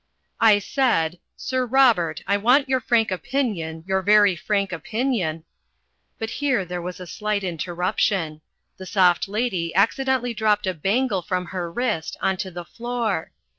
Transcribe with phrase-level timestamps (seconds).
[0.39, 5.43] "I said, 'Sir Robert, I want your frank opinion, your very frank opinion'"
[6.17, 8.41] But here there was a slight interruption.
[8.77, 13.29] The Soft Lady accidentally dropped a bangle from her wrist on to the floor.